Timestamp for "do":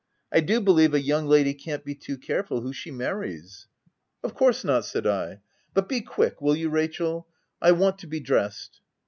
0.39-0.59